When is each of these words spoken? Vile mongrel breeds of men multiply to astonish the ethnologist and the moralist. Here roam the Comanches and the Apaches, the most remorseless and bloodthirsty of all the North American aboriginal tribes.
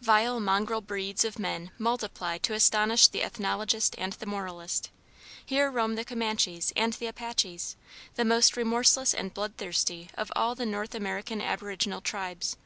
Vile 0.00 0.38
mongrel 0.38 0.80
breeds 0.82 1.24
of 1.24 1.36
men 1.40 1.72
multiply 1.76 2.38
to 2.38 2.54
astonish 2.54 3.08
the 3.08 3.24
ethnologist 3.24 3.96
and 3.98 4.12
the 4.12 4.24
moralist. 4.24 4.88
Here 5.44 5.68
roam 5.68 5.96
the 5.96 6.04
Comanches 6.04 6.72
and 6.76 6.92
the 6.92 7.08
Apaches, 7.08 7.74
the 8.14 8.24
most 8.24 8.56
remorseless 8.56 9.12
and 9.12 9.34
bloodthirsty 9.34 10.08
of 10.14 10.30
all 10.36 10.54
the 10.54 10.64
North 10.64 10.94
American 10.94 11.42
aboriginal 11.42 12.00
tribes. 12.00 12.56